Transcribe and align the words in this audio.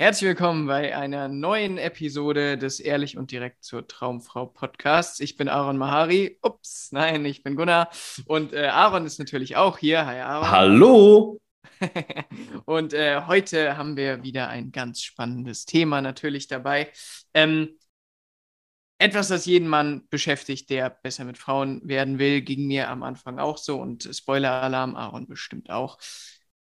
Herzlich 0.00 0.28
willkommen 0.28 0.66
bei 0.66 0.96
einer 0.96 1.28
neuen 1.28 1.76
Episode 1.76 2.56
des 2.56 2.80
Ehrlich 2.80 3.18
und 3.18 3.32
Direkt 3.32 3.62
zur 3.62 3.86
Traumfrau 3.86 4.46
Podcasts. 4.46 5.20
Ich 5.20 5.36
bin 5.36 5.46
Aaron 5.46 5.76
Mahari. 5.76 6.38
Ups, 6.40 6.90
nein, 6.90 7.22
ich 7.26 7.42
bin 7.42 7.54
Gunnar. 7.54 7.90
Und 8.24 8.54
äh, 8.54 8.68
Aaron 8.68 9.04
ist 9.04 9.18
natürlich 9.18 9.56
auch 9.56 9.76
hier. 9.76 10.06
Hi, 10.06 10.20
Aaron. 10.20 10.50
Hallo. 10.50 11.40
und 12.64 12.94
äh, 12.94 13.24
heute 13.26 13.76
haben 13.76 13.98
wir 13.98 14.22
wieder 14.22 14.48
ein 14.48 14.72
ganz 14.72 15.02
spannendes 15.02 15.66
Thema 15.66 16.00
natürlich 16.00 16.48
dabei. 16.48 16.90
Ähm, 17.34 17.78
etwas, 18.96 19.28
das 19.28 19.44
jeden 19.44 19.68
Mann 19.68 20.08
beschäftigt, 20.08 20.70
der 20.70 20.88
besser 20.88 21.26
mit 21.26 21.36
Frauen 21.36 21.86
werden 21.86 22.18
will, 22.18 22.40
ging 22.40 22.66
mir 22.66 22.88
am 22.88 23.02
Anfang 23.02 23.38
auch 23.38 23.58
so. 23.58 23.78
Und 23.78 24.08
Spoiler-Alarm, 24.10 24.96
Aaron 24.96 25.26
bestimmt 25.26 25.68
auch. 25.68 25.98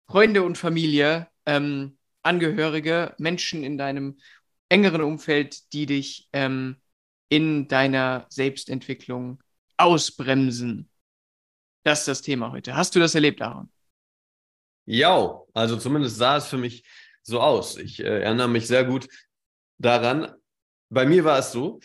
Freunde 0.06 0.42
und 0.42 0.58
Familie. 0.58 1.28
Ähm, 1.46 1.96
Angehörige, 2.24 3.14
Menschen 3.18 3.62
in 3.62 3.78
deinem 3.78 4.18
engeren 4.68 5.02
Umfeld, 5.02 5.72
die 5.72 5.86
dich 5.86 6.28
ähm, 6.32 6.76
in 7.28 7.68
deiner 7.68 8.26
Selbstentwicklung 8.28 9.42
ausbremsen. 9.76 10.88
Das 11.84 12.00
ist 12.00 12.08
das 12.08 12.22
Thema 12.22 12.50
heute. 12.52 12.74
Hast 12.76 12.94
du 12.94 13.00
das 13.00 13.14
erlebt, 13.14 13.42
Aaron? 13.42 13.70
Ja, 14.86 15.40
also 15.52 15.76
zumindest 15.76 16.16
sah 16.16 16.36
es 16.36 16.46
für 16.46 16.58
mich 16.58 16.84
so 17.22 17.40
aus. 17.40 17.76
Ich 17.76 18.00
äh, 18.00 18.22
erinnere 18.22 18.48
mich 18.48 18.66
sehr 18.66 18.84
gut 18.84 19.08
daran. 19.78 20.32
Bei 20.90 21.06
mir 21.06 21.24
war 21.24 21.38
es 21.38 21.52
so, 21.52 21.80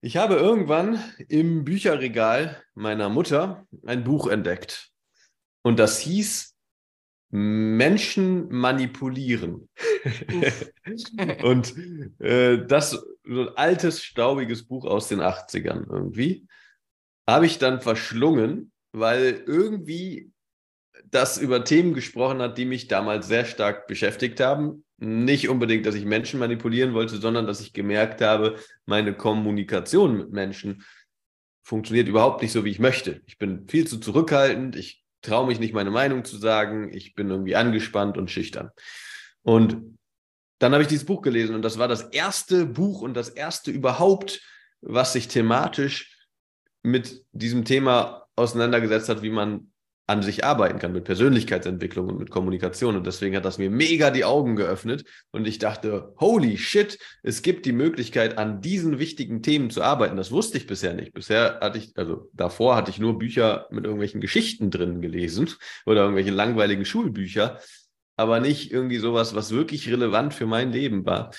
ich 0.00 0.16
habe 0.16 0.34
irgendwann 0.34 1.02
im 1.28 1.64
Bücherregal 1.64 2.62
meiner 2.74 3.08
Mutter 3.08 3.66
ein 3.84 4.04
Buch 4.04 4.28
entdeckt. 4.28 4.90
Und 5.62 5.78
das 5.78 5.98
hieß 5.98 6.54
Menschen 7.30 8.48
manipulieren. 8.50 9.68
und 11.42 11.74
äh, 12.20 12.64
das 12.66 12.92
so 13.24 13.42
ein 13.42 13.56
altes, 13.56 14.02
staubiges 14.02 14.66
Buch 14.66 14.86
aus 14.86 15.08
den 15.08 15.20
80ern 15.20 15.86
irgendwie, 15.90 16.46
habe 17.28 17.46
ich 17.46 17.58
dann 17.58 17.80
verschlungen, 17.80 18.72
weil 18.92 19.42
irgendwie 19.46 20.32
das 21.10 21.38
über 21.38 21.64
Themen 21.64 21.94
gesprochen 21.94 22.40
hat, 22.40 22.56
die 22.56 22.64
mich 22.64 22.88
damals 22.88 23.28
sehr 23.28 23.44
stark 23.44 23.86
beschäftigt 23.86 24.40
haben. 24.40 24.84
Nicht 24.96 25.48
unbedingt, 25.48 25.86
dass 25.86 25.94
ich 25.94 26.04
Menschen 26.04 26.40
manipulieren 26.40 26.94
wollte, 26.94 27.18
sondern 27.18 27.46
dass 27.46 27.60
ich 27.60 27.72
gemerkt 27.72 28.20
habe, 28.20 28.56
meine 28.86 29.14
Kommunikation 29.14 30.16
mit 30.16 30.32
Menschen 30.32 30.84
funktioniert 31.62 32.08
überhaupt 32.08 32.40
nicht 32.40 32.52
so, 32.52 32.64
wie 32.64 32.70
ich 32.70 32.78
möchte. 32.78 33.20
Ich 33.26 33.36
bin 33.36 33.68
viel 33.68 33.86
zu 33.86 33.98
zurückhaltend, 33.98 34.74
ich 34.74 35.04
traue 35.28 35.46
mich 35.46 35.60
nicht, 35.60 35.74
meine 35.74 35.90
Meinung 35.90 36.24
zu 36.24 36.36
sagen. 36.36 36.92
Ich 36.92 37.14
bin 37.14 37.30
irgendwie 37.30 37.56
angespannt 37.56 38.18
und 38.18 38.30
schüchtern. 38.30 38.70
Und 39.42 39.98
dann 40.58 40.72
habe 40.72 40.82
ich 40.82 40.88
dieses 40.88 41.06
Buch 41.06 41.22
gelesen 41.22 41.54
und 41.54 41.62
das 41.62 41.78
war 41.78 41.88
das 41.88 42.02
erste 42.02 42.66
Buch 42.66 43.00
und 43.00 43.14
das 43.14 43.28
erste 43.28 43.70
überhaupt, 43.70 44.42
was 44.80 45.12
sich 45.12 45.28
thematisch 45.28 46.16
mit 46.82 47.24
diesem 47.32 47.64
Thema 47.64 48.26
auseinandergesetzt 48.36 49.08
hat, 49.08 49.22
wie 49.22 49.30
man 49.30 49.67
an 50.08 50.22
sich 50.22 50.42
arbeiten 50.42 50.78
kann 50.78 50.92
mit 50.92 51.04
Persönlichkeitsentwicklung 51.04 52.08
und 52.08 52.18
mit 52.18 52.30
Kommunikation. 52.30 52.96
Und 52.96 53.06
deswegen 53.06 53.36
hat 53.36 53.44
das 53.44 53.58
mir 53.58 53.68
mega 53.68 54.10
die 54.10 54.24
Augen 54.24 54.56
geöffnet. 54.56 55.04
Und 55.32 55.46
ich 55.46 55.58
dachte, 55.58 56.14
holy 56.18 56.56
shit, 56.56 56.98
es 57.22 57.42
gibt 57.42 57.66
die 57.66 57.72
Möglichkeit, 57.72 58.38
an 58.38 58.62
diesen 58.62 58.98
wichtigen 58.98 59.42
Themen 59.42 59.68
zu 59.68 59.82
arbeiten. 59.82 60.16
Das 60.16 60.30
wusste 60.30 60.56
ich 60.56 60.66
bisher 60.66 60.94
nicht. 60.94 61.12
Bisher 61.12 61.58
hatte 61.60 61.76
ich, 61.76 61.92
also 61.98 62.30
davor 62.32 62.74
hatte 62.74 62.90
ich 62.90 62.98
nur 62.98 63.18
Bücher 63.18 63.66
mit 63.70 63.84
irgendwelchen 63.84 64.22
Geschichten 64.22 64.70
drin 64.70 65.02
gelesen 65.02 65.50
oder 65.86 66.00
irgendwelche 66.02 66.30
langweiligen 66.30 66.86
Schulbücher, 66.86 67.60
aber 68.16 68.40
nicht 68.40 68.72
irgendwie 68.72 68.98
sowas, 68.98 69.34
was 69.34 69.50
wirklich 69.50 69.90
relevant 69.90 70.32
für 70.32 70.46
mein 70.46 70.72
Leben 70.72 71.04
war. 71.04 71.34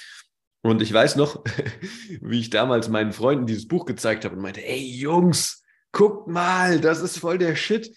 Und 0.62 0.84
ich 0.84 0.94
weiß 0.94 1.16
noch, 1.16 1.44
wie 2.22 2.40
ich 2.40 2.52
damals 2.52 2.88
meinen 2.88 3.14
Freunden 3.14 3.48
dieses 3.48 3.68
Buch 3.68 3.88
gezeigt 3.88 4.26
habe 4.26 4.36
und 4.36 4.44
meinte, 4.44 4.64
ey 4.64 4.78
Jungs, 4.78 5.64
guckt 5.92 6.28
mal, 6.28 6.80
das 6.80 7.02
ist 7.02 7.18
voll 7.18 7.40
der 7.40 7.56
Shit 7.56 7.90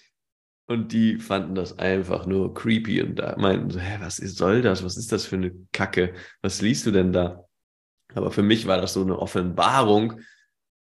und 0.72 0.92
die 0.92 1.18
fanden 1.18 1.54
das 1.54 1.78
einfach 1.78 2.26
nur 2.26 2.54
creepy 2.54 3.02
und 3.02 3.16
da 3.16 3.36
meinten 3.38 3.70
so, 3.70 3.78
hä, 3.78 3.98
was 4.00 4.18
ist, 4.18 4.36
soll 4.36 4.62
das? 4.62 4.82
Was 4.82 4.96
ist 4.96 5.12
das 5.12 5.26
für 5.26 5.36
eine 5.36 5.52
Kacke? 5.72 6.14
Was 6.40 6.62
liest 6.62 6.86
du 6.86 6.90
denn 6.90 7.12
da? 7.12 7.44
Aber 8.14 8.30
für 8.30 8.42
mich 8.42 8.66
war 8.66 8.80
das 8.80 8.94
so 8.94 9.02
eine 9.02 9.18
Offenbarung. 9.18 10.20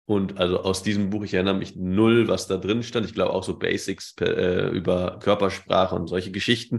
Und 0.04 0.38
also 0.38 0.60
aus 0.62 0.82
diesem 0.82 1.10
Buch, 1.10 1.22
ich 1.22 1.34
erinnere 1.34 1.54
mich 1.54 1.76
null, 1.76 2.26
was 2.28 2.46
da 2.46 2.56
drin 2.56 2.82
stand. 2.82 3.06
Ich 3.06 3.14
glaube 3.14 3.32
auch 3.32 3.44
so 3.44 3.58
Basics 3.58 4.14
äh, 4.20 4.68
über 4.70 5.18
Körpersprache 5.20 5.94
und 5.94 6.08
solche 6.08 6.32
Geschichten. 6.32 6.78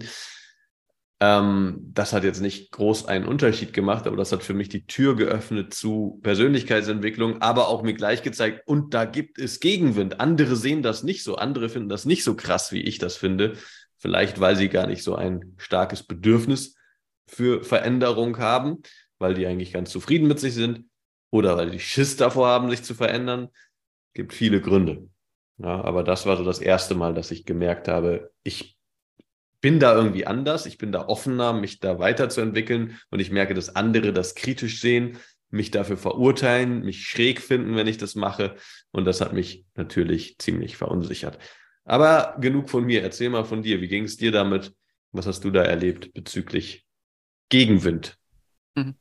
Ähm, 1.25 1.79
das 1.93 2.11
hat 2.11 2.25
jetzt 2.25 2.41
nicht 2.41 2.73
groß 2.73 3.05
einen 3.05 3.25
Unterschied 3.25 3.71
gemacht, 3.71 4.07
aber 4.07 4.17
das 4.17 4.33
hat 4.33 4.43
für 4.43 4.53
mich 4.53 4.67
die 4.67 4.85
Tür 4.85 5.15
geöffnet 5.15 5.73
zu 5.73 6.19
Persönlichkeitsentwicklung, 6.21 7.41
aber 7.41 7.69
auch 7.69 7.81
mir 7.81 7.93
gleich 7.93 8.23
gezeigt, 8.23 8.67
und 8.67 8.93
da 8.93 9.05
gibt 9.05 9.39
es 9.39 9.61
Gegenwind. 9.61 10.19
Andere 10.19 10.57
sehen 10.57 10.81
das 10.81 11.01
nicht 11.03 11.23
so, 11.23 11.37
andere 11.37 11.69
finden 11.69 11.87
das 11.87 12.03
nicht 12.03 12.25
so 12.25 12.35
krass, 12.35 12.73
wie 12.73 12.81
ich 12.81 12.97
das 12.97 13.15
finde. 13.15 13.53
Vielleicht, 13.99 14.41
weil 14.41 14.57
sie 14.57 14.67
gar 14.67 14.85
nicht 14.85 15.01
so 15.01 15.15
ein 15.15 15.53
starkes 15.55 16.03
Bedürfnis 16.03 16.75
für 17.25 17.63
Veränderung 17.63 18.37
haben, 18.39 18.81
weil 19.17 19.33
die 19.33 19.47
eigentlich 19.47 19.71
ganz 19.71 19.91
zufrieden 19.91 20.27
mit 20.27 20.41
sich 20.41 20.53
sind 20.53 20.89
oder 21.31 21.55
weil 21.55 21.71
die 21.71 21.79
Schiss 21.79 22.17
davor 22.17 22.49
haben, 22.49 22.69
sich 22.69 22.83
zu 22.83 22.95
verändern. 22.95 23.47
Es 24.09 24.13
gibt 24.15 24.33
viele 24.33 24.59
Gründe. 24.59 25.07
Ja, 25.57 25.85
aber 25.85 26.03
das 26.03 26.25
war 26.25 26.35
so 26.35 26.43
das 26.43 26.59
erste 26.59 26.95
Mal, 26.95 27.13
dass 27.13 27.31
ich 27.31 27.45
gemerkt 27.45 27.87
habe, 27.87 28.31
ich 28.43 28.72
bin 29.63 29.79
da 29.79 29.95
irgendwie 29.95 30.27
anders, 30.27 30.65
ich 30.65 30.77
bin 30.77 30.91
da 30.91 31.07
offener, 31.07 31.53
mich 31.53 31.79
da 31.79 31.97
weiterzuentwickeln 31.97 32.99
und 33.09 33.21
ich 33.21 33.31
merke, 33.31 33.53
dass 33.53 33.77
andere 33.77 34.11
das 34.11 34.35
kritisch 34.35 34.81
sehen, 34.81 35.17
mich 35.51 35.71
dafür 35.71 35.95
verurteilen, 35.95 36.83
mich 36.83 37.07
schräg 37.07 37.39
finden, 37.39 37.77
wenn 37.77 37.87
ich 37.87 37.97
das 37.97 38.15
mache 38.15 38.57
und 38.91 39.05
das 39.05 39.21
hat 39.21 39.31
mich 39.31 39.65
natürlich 39.75 40.37
ziemlich 40.37 40.75
verunsichert. 40.75 41.39
Aber 41.85 42.35
genug 42.41 42.69
von 42.69 42.83
mir, 42.83 43.03
erzähl 43.03 43.29
mal 43.29 43.45
von 43.45 43.61
dir, 43.61 43.79
wie 43.79 43.87
ging 43.87 44.03
es 44.03 44.17
dir 44.17 44.33
damit? 44.33 44.75
Was 45.13 45.27
hast 45.27 45.45
du 45.45 45.49
da 45.49 45.63
erlebt 45.63 46.13
bezüglich 46.13 46.85
Gegenwind? 47.47 48.17
Mhm. 48.75 48.95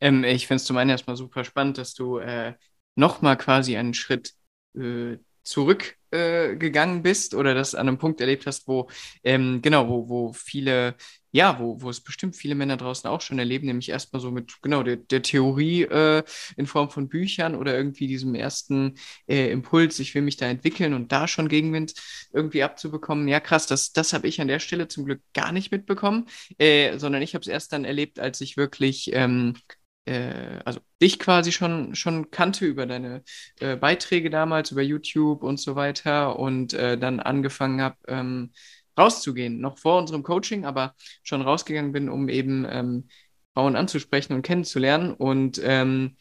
Ähm, 0.00 0.24
ich 0.24 0.46
finde 0.46 0.56
es 0.56 0.64
zum 0.64 0.76
einen 0.76 0.90
erstmal 0.90 1.16
super 1.16 1.42
spannend, 1.42 1.78
dass 1.78 1.94
du 1.94 2.18
äh, 2.18 2.52
nochmal 2.96 3.38
quasi 3.38 3.78
einen 3.78 3.94
Schritt 3.94 4.34
äh, 4.74 5.16
zurückgegangen 5.42 6.98
äh, 6.98 7.02
bist 7.02 7.34
oder 7.34 7.54
das 7.54 7.74
an 7.74 7.88
einem 7.88 7.98
Punkt 7.98 8.20
erlebt 8.20 8.46
hast, 8.46 8.68
wo, 8.68 8.88
ähm, 9.24 9.60
genau, 9.62 9.88
wo, 9.88 10.08
wo 10.08 10.32
viele, 10.32 10.94
ja, 11.32 11.58
wo, 11.58 11.80
wo 11.80 11.90
es 11.90 12.00
bestimmt 12.00 12.36
viele 12.36 12.54
Männer 12.54 12.76
draußen 12.76 13.08
auch 13.08 13.20
schon 13.20 13.38
erleben, 13.38 13.66
nämlich 13.66 13.88
erstmal 13.88 14.20
so 14.20 14.30
mit, 14.30 14.60
genau, 14.62 14.82
der, 14.82 14.96
der 14.96 15.22
Theorie 15.22 15.82
äh, 15.82 16.22
in 16.56 16.66
Form 16.66 16.90
von 16.90 17.08
Büchern 17.08 17.54
oder 17.54 17.76
irgendwie 17.76 18.06
diesem 18.06 18.34
ersten 18.34 18.94
äh, 19.26 19.50
Impuls, 19.50 19.98
ich 19.98 20.14
will 20.14 20.22
mich 20.22 20.36
da 20.36 20.46
entwickeln 20.46 20.94
und 20.94 21.10
da 21.12 21.26
schon 21.26 21.48
Gegenwind 21.48 21.94
irgendwie 22.32 22.62
abzubekommen. 22.62 23.26
Ja, 23.28 23.40
krass, 23.40 23.66
das, 23.66 23.92
das 23.92 24.12
habe 24.12 24.28
ich 24.28 24.40
an 24.40 24.48
der 24.48 24.58
Stelle 24.60 24.88
zum 24.88 25.04
Glück 25.06 25.22
gar 25.34 25.52
nicht 25.52 25.72
mitbekommen, 25.72 26.26
äh, 26.58 26.98
sondern 26.98 27.22
ich 27.22 27.34
habe 27.34 27.42
es 27.42 27.48
erst 27.48 27.72
dann 27.72 27.84
erlebt, 27.84 28.20
als 28.20 28.40
ich 28.40 28.56
wirklich 28.56 29.10
ähm, 29.14 29.54
äh, 30.04 30.60
also 30.64 30.80
dich 31.00 31.18
quasi 31.18 31.52
schon, 31.52 31.94
schon 31.94 32.30
kannte 32.30 32.66
über 32.66 32.86
deine 32.86 33.22
äh, 33.60 33.76
Beiträge 33.76 34.30
damals, 34.30 34.70
über 34.70 34.82
YouTube 34.82 35.42
und 35.42 35.58
so 35.60 35.76
weiter 35.76 36.38
und 36.38 36.72
äh, 36.74 36.98
dann 36.98 37.20
angefangen 37.20 37.80
habe, 37.80 37.96
ähm, 38.08 38.52
rauszugehen, 38.98 39.60
noch 39.60 39.78
vor 39.78 39.98
unserem 39.98 40.22
Coaching, 40.22 40.64
aber 40.64 40.94
schon 41.22 41.42
rausgegangen 41.42 41.92
bin, 41.92 42.08
um 42.08 42.28
eben 42.28 42.66
ähm, 42.68 43.08
Frauen 43.54 43.76
anzusprechen 43.76 44.34
und 44.34 44.42
kennenzulernen. 44.42 45.14
Und 45.14 45.60
ähm, 45.62 46.16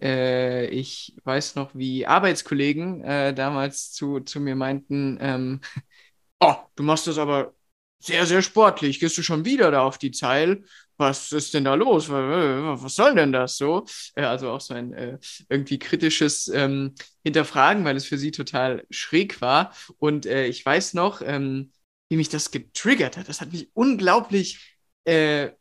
äh, 0.00 0.66
ich 0.68 1.16
weiß 1.24 1.54
noch, 1.54 1.74
wie 1.74 2.06
Arbeitskollegen 2.06 3.02
äh, 3.04 3.34
damals 3.34 3.92
zu, 3.92 4.20
zu 4.20 4.40
mir 4.40 4.56
meinten, 4.56 5.18
ähm, 5.20 5.60
oh, 6.40 6.54
du 6.76 6.82
machst 6.82 7.06
das 7.06 7.18
aber 7.18 7.54
sehr, 7.98 8.26
sehr 8.26 8.42
sportlich. 8.42 9.00
Gehst 9.00 9.18
du 9.18 9.22
schon 9.22 9.44
wieder 9.44 9.70
da 9.70 9.82
auf 9.82 9.98
die 9.98 10.10
Zeil? 10.10 10.64
Was 10.98 11.32
ist 11.32 11.52
denn 11.54 11.64
da 11.64 11.74
los? 11.74 12.08
Was 12.08 12.94
soll 12.94 13.14
denn 13.14 13.32
das 13.32 13.56
so? 13.56 13.84
Also 14.14 14.50
auch 14.50 14.60
so 14.60 14.74
ein 14.74 14.92
äh, 14.94 15.18
irgendwie 15.48 15.78
kritisches 15.78 16.48
ähm, 16.48 16.94
Hinterfragen, 17.22 17.84
weil 17.84 17.96
es 17.96 18.06
für 18.06 18.18
sie 18.18 18.30
total 18.30 18.84
schräg 18.90 19.40
war. 19.40 19.74
Und 19.98 20.26
äh, 20.26 20.46
ich 20.46 20.64
weiß 20.64 20.94
noch, 20.94 21.20
ähm, 21.22 21.72
wie 22.08 22.16
mich 22.16 22.28
das 22.28 22.50
getriggert 22.50 23.16
hat. 23.16 23.28
Das 23.28 23.40
hat 23.40 23.52
mich 23.52 23.70
unglaublich 23.74 24.78
äh, 25.04 25.46
äh 25.46 25.52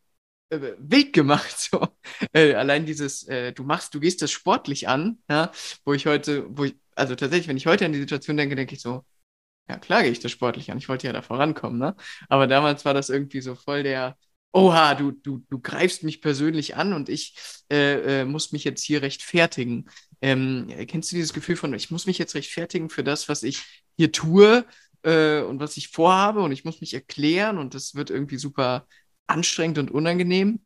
wild 0.49 1.13
gemacht. 1.13 1.69
So. 1.71 1.87
Äh, 2.33 2.53
allein 2.53 2.85
dieses, 2.85 3.23
äh, 3.27 3.51
du 3.51 3.63
machst, 3.63 3.93
du 3.93 3.99
gehst 3.99 4.21
das 4.21 4.31
sportlich 4.31 4.87
an, 4.87 5.17
ja, 5.29 5.51
wo 5.83 5.93
ich 5.93 6.05
heute, 6.05 6.45
wo 6.49 6.65
ich, 6.65 6.75
also 6.95 7.15
tatsächlich, 7.15 7.47
wenn 7.47 7.57
ich 7.57 7.65
heute 7.65 7.85
an 7.85 7.93
die 7.93 7.99
Situation 7.99 8.37
denke, 8.37 8.55
denke 8.55 8.75
ich 8.75 8.81
so, 8.81 9.03
ja, 9.67 9.77
klar 9.79 10.03
gehe 10.03 10.11
ich 10.11 10.19
das 10.19 10.31
sportlich 10.31 10.71
an. 10.71 10.77
Ich 10.77 10.89
wollte 10.89 11.07
ja 11.07 11.13
da 11.13 11.21
vorankommen, 11.21 11.79
ne? 11.79 11.95
Aber 12.29 12.47
damals 12.47 12.85
war 12.85 12.93
das 12.93 13.09
irgendwie 13.09 13.41
so 13.41 13.55
voll 13.55 13.83
der, 13.83 14.17
oha, 14.55 14.95
du, 14.95 15.11
du, 15.11 15.43
du 15.49 15.59
greifst 15.59 16.03
mich 16.03 16.21
persönlich 16.21 16.77
an 16.77 16.93
und 16.93 17.09
ich 17.09 17.35
äh, 17.69 18.21
äh, 18.21 18.25
muss 18.25 18.53
mich 18.53 18.63
jetzt 18.63 18.83
hier 18.83 19.01
rechtfertigen. 19.01 19.89
Ähm, 20.21 20.67
kennst 20.87 21.11
du 21.11 21.17
dieses 21.17 21.33
Gefühl 21.33 21.57
von, 21.57 21.73
ich 21.73 21.91
muss 21.91 22.07
mich 22.07 22.17
jetzt 22.17 22.35
rechtfertigen 22.35 22.89
für 22.89 23.03
das, 23.03 23.27
was 23.27 23.43
ich 23.43 23.83
hier 23.97 24.13
tue 24.13 24.65
äh, 25.03 25.41
und 25.41 25.59
was 25.59 25.75
ich 25.75 25.89
vorhabe 25.89 26.41
und 26.41 26.53
ich 26.53 26.63
muss 26.63 26.79
mich 26.79 26.93
erklären 26.93 27.57
und 27.57 27.73
das 27.73 27.95
wird 27.95 28.09
irgendwie 28.09 28.37
super 28.37 28.87
anstrengend 29.27 29.77
und 29.77 29.91
unangenehm? 29.91 30.61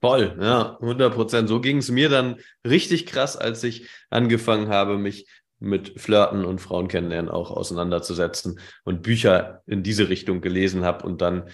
Voll, 0.00 0.36
ja, 0.40 0.76
100 0.80 1.14
Prozent. 1.14 1.48
So 1.48 1.60
ging 1.60 1.78
es 1.78 1.90
mir 1.92 2.08
dann 2.08 2.40
richtig 2.66 3.06
krass, 3.06 3.36
als 3.36 3.62
ich 3.62 3.88
angefangen 4.10 4.68
habe, 4.68 4.98
mich 4.98 5.28
mit 5.60 6.00
Flirten 6.00 6.44
und 6.44 6.58
Frauen 6.58 6.88
kennenlernen 6.88 7.30
auch 7.30 7.52
auseinanderzusetzen 7.52 8.58
und 8.82 9.02
Bücher 9.02 9.62
in 9.66 9.84
diese 9.84 10.08
Richtung 10.08 10.40
gelesen 10.40 10.84
habe 10.84 11.06
und 11.06 11.22
dann 11.22 11.48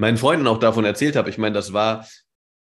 meinen 0.00 0.16
Freunden 0.16 0.46
auch 0.46 0.58
davon 0.58 0.84
erzählt 0.84 1.14
habe. 1.14 1.30
Ich 1.30 1.38
meine, 1.38 1.54
das 1.54 1.72
war 1.72 2.06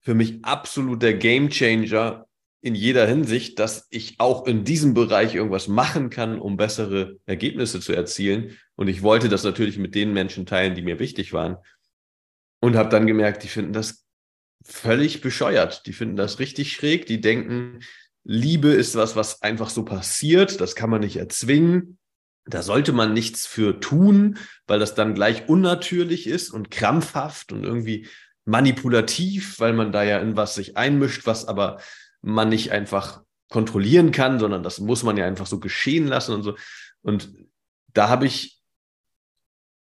für 0.02 0.16
mich 0.16 0.44
absolut 0.44 1.04
der 1.04 1.14
Gamechanger 1.14 2.26
in 2.64 2.76
jeder 2.76 3.08
Hinsicht, 3.08 3.60
dass 3.60 3.88
ich 3.90 4.20
auch 4.20 4.46
in 4.46 4.64
diesem 4.64 4.94
Bereich 4.94 5.36
irgendwas 5.36 5.68
machen 5.68 6.10
kann, 6.10 6.40
um 6.40 6.58
bessere 6.58 7.18
Ergebnisse 7.26 7.80
zu 7.80 7.94
erzielen. 7.94 8.58
Und 8.76 8.88
ich 8.88 9.04
wollte 9.04 9.30
das 9.30 9.44
natürlich 9.44 9.78
mit 9.78 9.96
den 9.96 10.14
Menschen 10.14 10.46
teilen, 10.46 10.76
die 10.76 10.82
mir 10.82 11.00
wichtig 11.00 11.32
waren. 11.32 11.58
Und 12.60 12.76
habe 12.76 12.90
dann 12.90 13.08
gemerkt, 13.08 13.44
die 13.44 13.48
finden 13.48 13.74
das 13.74 14.06
völlig 14.64 15.22
bescheuert. 15.22 15.86
Die 15.86 15.94
finden 15.94 16.16
das 16.16 16.40
richtig 16.40 16.74
schräg. 16.74 17.06
Die 17.06 17.22
denken, 17.22 17.80
Liebe 18.24 18.70
ist 18.70 18.96
was, 18.96 19.16
was 19.16 19.42
einfach 19.42 19.70
so 19.70 19.86
passiert. 19.86 20.60
Das 20.60 20.76
kann 20.76 20.90
man 20.90 21.02
nicht 21.02 21.18
erzwingen. 21.18 22.00
Da 22.46 22.64
sollte 22.64 22.92
man 22.92 23.14
nichts 23.14 23.46
für 23.46 23.80
tun, 23.80 24.38
weil 24.68 24.80
das 24.80 24.96
dann 24.96 25.14
gleich 25.14 25.48
unnatürlich 25.48 26.28
ist 26.28 26.50
und 26.50 26.72
krampfhaft 26.72 27.52
und 27.52 27.64
irgendwie 27.64 28.08
manipulativ, 28.46 29.60
weil 29.60 29.74
man 29.74 29.92
da 29.92 30.04
ja 30.04 30.20
in 30.20 30.36
was 30.36 30.56
sich 30.56 30.78
einmischt, 30.78 31.26
was 31.26 31.46
aber 31.46 31.80
man 32.22 32.50
nicht 32.50 32.72
einfach 32.72 33.22
kontrollieren 33.50 34.12
kann, 34.12 34.40
sondern 34.40 34.64
das 34.64 34.80
muss 34.80 35.04
man 35.04 35.18
ja 35.18 35.26
einfach 35.26 35.46
so 35.46 35.60
geschehen 35.60 36.08
lassen 36.08 36.34
und 36.34 36.44
so. 36.44 36.56
Und 37.02 37.32
da 37.94 38.10
habe 38.10 38.26
ich, 38.26 38.60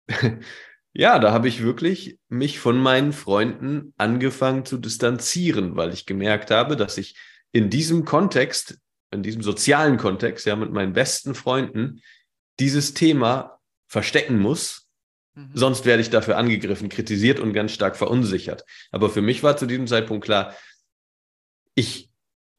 ja, 0.93 1.19
da 1.19 1.31
habe 1.31 1.47
ich 1.47 1.61
wirklich 1.61 2.17
mich 2.29 2.59
von 2.59 2.77
meinen 2.77 3.13
Freunden 3.13 3.93
angefangen 3.97 4.65
zu 4.65 4.77
distanzieren, 4.77 5.75
weil 5.75 5.93
ich 5.93 6.05
gemerkt 6.05 6.49
habe, 6.49 6.75
dass 6.75 6.97
ich 6.97 7.17
in 7.51 7.69
diesem 7.69 8.05
Kontext, 8.05 8.79
in 9.11 9.21
diesem 9.21 9.41
sozialen 9.41 9.97
Kontext, 9.97 10.45
ja, 10.45 10.55
mit 10.55 10.71
meinen 10.71 10.93
besten 10.93 11.35
Freunden, 11.35 12.01
dieses 12.59 12.93
Thema 12.93 13.59
verstecken 13.87 14.39
muss. 14.39 14.87
Mhm. 15.35 15.51
Sonst 15.53 15.85
werde 15.85 16.01
ich 16.01 16.09
dafür 16.09 16.37
angegriffen, 16.37 16.89
kritisiert 16.89 17.39
und 17.39 17.53
ganz 17.53 17.71
stark 17.71 17.95
verunsichert. 17.95 18.65
Aber 18.91 19.09
für 19.09 19.21
mich 19.21 19.43
war 19.43 19.57
zu 19.57 19.65
diesem 19.65 19.87
Zeitpunkt 19.87 20.25
klar, 20.25 20.55
ich 21.75 22.09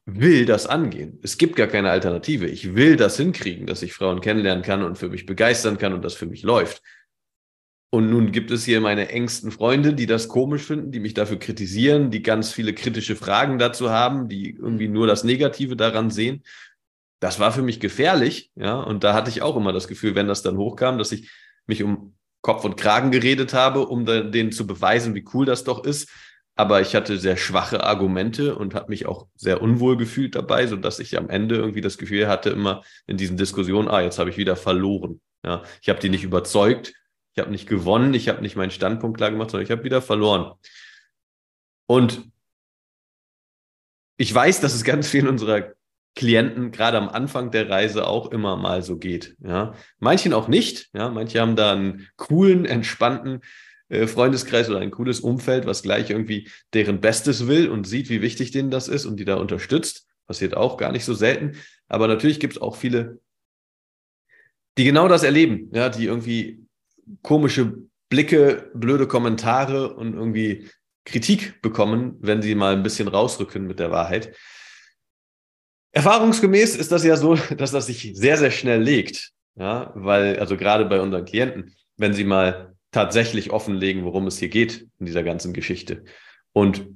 will 0.05 0.45
das 0.45 0.65
angehen. 0.65 1.19
Es 1.21 1.37
gibt 1.37 1.55
gar 1.55 1.67
keine 1.67 1.91
Alternative. 1.91 2.47
Ich 2.47 2.75
will 2.75 2.95
das 2.95 3.17
hinkriegen, 3.17 3.67
dass 3.67 3.83
ich 3.83 3.93
Frauen 3.93 4.21
kennenlernen 4.21 4.63
kann 4.63 4.83
und 4.83 4.97
für 4.97 5.09
mich 5.09 5.25
begeistern 5.25 5.77
kann 5.77 5.93
und 5.93 6.03
das 6.03 6.15
für 6.15 6.25
mich 6.25 6.43
läuft. 6.43 6.81
Und 7.91 8.09
nun 8.11 8.31
gibt 8.31 8.51
es 8.51 8.65
hier 8.65 8.81
meine 8.81 9.09
engsten 9.09 9.51
Freunde, 9.51 9.93
die 9.93 10.05
das 10.05 10.27
komisch 10.27 10.61
finden, 10.61 10.91
die 10.91 10.99
mich 10.99 11.15
dafür 11.15 11.39
kritisieren, 11.39 12.11
die 12.11 12.21
ganz 12.21 12.51
viele 12.51 12.73
kritische 12.73 13.15
Fragen 13.15 13.57
dazu 13.57 13.89
haben, 13.89 14.29
die 14.29 14.51
irgendwie 14.51 14.87
nur 14.87 15.07
das 15.07 15.23
Negative 15.23 15.75
daran 15.75 16.11
sehen. 16.11 16.43
Das 17.19 17.39
war 17.39 17.51
für 17.51 17.61
mich 17.61 17.79
gefährlich, 17.79 18.51
ja. 18.55 18.79
Und 18.79 19.03
da 19.03 19.13
hatte 19.13 19.29
ich 19.29 19.41
auch 19.41 19.57
immer 19.57 19.73
das 19.73 19.87
Gefühl, 19.87 20.15
wenn 20.15 20.27
das 20.27 20.41
dann 20.41 20.57
hochkam, 20.57 20.97
dass 20.97 21.11
ich 21.11 21.29
mich 21.65 21.83
um 21.83 22.15
Kopf 22.41 22.63
und 22.63 22.77
Kragen 22.77 23.11
geredet 23.11 23.53
habe, 23.53 23.85
um 23.85 24.05
denen 24.05 24.51
zu 24.51 24.65
beweisen, 24.65 25.15
wie 25.15 25.25
cool 25.33 25.45
das 25.45 25.63
doch 25.63 25.83
ist. 25.83 26.09
Aber 26.55 26.81
ich 26.81 26.95
hatte 26.95 27.17
sehr 27.17 27.37
schwache 27.37 27.83
Argumente 27.83 28.55
und 28.55 28.75
habe 28.75 28.89
mich 28.89 29.05
auch 29.05 29.27
sehr 29.35 29.61
unwohl 29.61 29.95
gefühlt 29.95 30.35
dabei, 30.35 30.67
sodass 30.67 30.99
ich 30.99 31.17
am 31.17 31.29
Ende 31.29 31.55
irgendwie 31.55 31.81
das 31.81 31.97
Gefühl 31.97 32.27
hatte, 32.27 32.49
immer 32.49 32.83
in 33.07 33.17
diesen 33.17 33.37
Diskussionen, 33.37 33.87
ah, 33.87 34.01
jetzt 34.01 34.19
habe 34.19 34.29
ich 34.29 34.37
wieder 34.37 34.55
verloren. 34.57 35.21
Ja, 35.45 35.63
ich 35.81 35.87
habe 35.87 35.99
die 35.99 36.09
nicht 36.09 36.25
überzeugt, 36.25 36.93
ich 37.33 37.39
habe 37.39 37.51
nicht 37.51 37.67
gewonnen, 37.67 38.13
ich 38.13 38.27
habe 38.27 38.41
nicht 38.41 38.57
meinen 38.57 38.71
Standpunkt 38.71 39.17
klar 39.17 39.31
gemacht, 39.31 39.51
sondern 39.51 39.65
ich 39.65 39.71
habe 39.71 39.85
wieder 39.85 40.01
verloren. 40.01 40.51
Und 41.87 42.29
ich 44.17 44.33
weiß, 44.33 44.59
dass 44.59 44.75
es 44.75 44.83
ganz 44.83 45.07
vielen 45.07 45.29
unserer 45.29 45.73
Klienten 46.19 46.71
gerade 46.71 46.97
am 46.97 47.07
Anfang 47.07 47.49
der 47.49 47.69
Reise 47.69 48.05
auch 48.05 48.29
immer 48.33 48.57
mal 48.57 48.83
so 48.83 48.97
geht. 48.97 49.37
Ja, 49.41 49.73
manchen 49.99 50.33
auch 50.33 50.49
nicht. 50.49 50.89
Ja, 50.93 51.07
manche 51.07 51.39
haben 51.39 51.55
da 51.55 51.71
einen 51.71 52.09
coolen, 52.17 52.65
entspannten 52.65 53.39
äh, 53.87 54.05
Freundeskreis 54.05 54.69
oder 54.69 54.79
ein 54.79 54.91
cooles 54.91 55.21
Umfeld, 55.21 55.65
was 55.65 55.81
gleich 55.81 56.09
irgendwie 56.09 56.49
deren 56.73 56.99
Bestes 56.99 57.47
will 57.47 57.69
und 57.69 57.87
sieht, 57.87 58.09
wie 58.09 58.21
wichtig 58.21 58.51
denen 58.51 58.69
das 58.69 58.89
ist 58.89 59.05
und 59.05 59.15
die 59.17 59.23
da 59.23 59.35
unterstützt. 59.35 60.07
Passiert 60.27 60.57
auch 60.57 60.75
gar 60.75 60.91
nicht 60.91 61.05
so 61.05 61.13
selten. 61.13 61.55
Aber 61.87 62.09
natürlich 62.09 62.41
gibt 62.41 62.55
es 62.57 62.61
auch 62.61 62.75
viele, 62.75 63.21
die 64.77 64.83
genau 64.83 65.07
das 65.07 65.23
erleben, 65.23 65.69
ja, 65.71 65.87
die 65.87 66.03
irgendwie 66.03 66.65
komische 67.21 67.75
Blicke, 68.09 68.69
blöde 68.73 69.07
Kommentare 69.07 69.95
und 69.95 70.15
irgendwie 70.15 70.67
Kritik 71.05 71.61
bekommen, 71.61 72.17
wenn 72.19 72.41
sie 72.41 72.55
mal 72.55 72.73
ein 72.73 72.83
bisschen 72.83 73.07
rausrücken 73.07 73.65
mit 73.65 73.79
der 73.79 73.89
Wahrheit. 73.89 74.35
Erfahrungsgemäß 75.99 76.75
ist 76.75 76.91
das 76.91 77.03
ja 77.03 77.15
so, 77.15 77.35
dass 77.57 77.71
das 77.71 77.87
sich 77.87 78.11
sehr, 78.13 78.37
sehr 78.37 78.51
schnell 78.51 78.81
legt. 78.81 79.31
Ja, 79.55 79.91
weil, 79.95 80.39
also 80.39 80.55
gerade 80.55 80.85
bei 80.85 81.01
unseren 81.01 81.25
Klienten, 81.25 81.73
wenn 81.97 82.13
sie 82.13 82.23
mal 82.23 82.73
tatsächlich 82.91 83.51
offenlegen, 83.51 84.05
worum 84.05 84.27
es 84.27 84.39
hier 84.39 84.49
geht 84.49 84.87
in 84.99 85.05
dieser 85.05 85.23
ganzen 85.23 85.53
Geschichte. 85.53 86.03
Und 86.53 86.87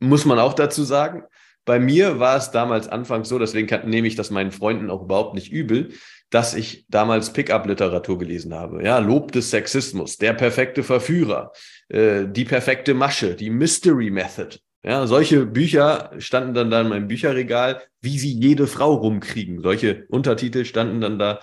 muss 0.00 0.24
man 0.24 0.38
auch 0.38 0.54
dazu 0.54 0.82
sagen, 0.82 1.24
bei 1.66 1.78
mir 1.78 2.18
war 2.18 2.38
es 2.38 2.50
damals 2.50 2.88
anfangs 2.88 3.28
so, 3.28 3.38
deswegen 3.38 3.68
kann, 3.68 3.88
nehme 3.88 4.08
ich 4.08 4.16
das 4.16 4.30
meinen 4.30 4.50
Freunden 4.50 4.90
auch 4.90 5.02
überhaupt 5.02 5.34
nicht 5.34 5.52
übel 5.52 5.92
dass 6.30 6.54
ich 6.54 6.86
damals 6.88 7.32
Pickup-Literatur 7.32 8.18
gelesen 8.18 8.54
habe. 8.54 8.84
Ja, 8.84 8.98
Lob 8.98 9.32
des 9.32 9.50
Sexismus, 9.50 10.16
der 10.16 10.32
perfekte 10.32 10.82
Verführer, 10.82 11.52
äh, 11.88 12.26
die 12.26 12.44
perfekte 12.44 12.94
Masche, 12.94 13.34
die 13.34 13.50
Mystery 13.50 14.10
Method. 14.10 14.58
Ja, 14.82 15.06
solche 15.06 15.44
Bücher 15.44 16.12
standen 16.18 16.54
dann 16.54 16.70
da 16.70 16.80
in 16.80 16.88
meinem 16.88 17.08
Bücherregal, 17.08 17.82
wie 18.00 18.18
sie 18.18 18.32
jede 18.32 18.66
Frau 18.66 18.94
rumkriegen. 18.94 19.60
Solche 19.60 20.06
Untertitel 20.08 20.64
standen 20.64 21.02
dann 21.02 21.18
da 21.18 21.40